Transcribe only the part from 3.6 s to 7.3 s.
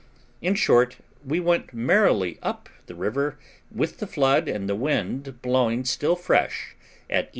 with the flood and the wind blowing still fresh at E.